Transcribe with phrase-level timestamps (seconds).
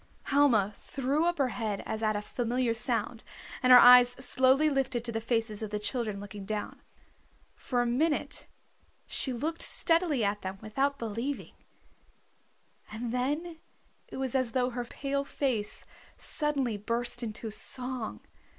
[0.23, 3.23] Helma threw up her head as at a familiar sound,
[3.61, 6.81] and her eyes slowly lifted to the faces of the children looking down.
[7.53, 8.47] For a minute
[9.05, 11.53] she looked steadily at them without believing,
[12.91, 13.59] and then
[14.07, 15.85] it was as though her pale face
[16.17, 18.21] suddenly burst into song.